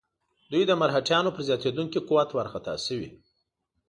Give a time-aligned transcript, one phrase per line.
[0.51, 3.09] دوی د مرهټیانو پر زیاتېدونکي قوت وارخطا شوي.